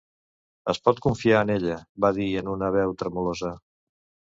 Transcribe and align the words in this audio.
"Es 0.73 0.79
pot 0.87 1.01
confiar 1.07 1.43
en 1.47 1.53
ella", 1.57 1.77
va 2.07 2.13
dir 2.21 2.29
en 2.45 2.53
una 2.59 2.75
veu 2.81 2.99
tremolosa. 3.05 3.59